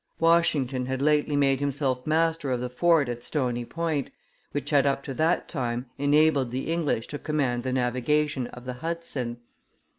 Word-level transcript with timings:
Washington 0.19 0.87
had 0.87 0.99
lately 0.99 1.35
made 1.35 1.59
himself 1.59 2.07
master 2.07 2.49
of 2.49 2.59
the 2.59 2.69
fort 2.71 3.07
at 3.07 3.23
Stony 3.23 3.63
Point, 3.65 4.09
which 4.51 4.71
had 4.71 4.87
up 4.87 5.03
to 5.03 5.13
that 5.13 5.47
time 5.47 5.85
enabled 5.99 6.49
the 6.49 6.71
English 6.73 7.05
to 7.05 7.19
command 7.19 7.61
the 7.61 7.71
navigation 7.71 8.47
of 8.47 8.65
the 8.65 8.73
Hudson. 8.73 9.37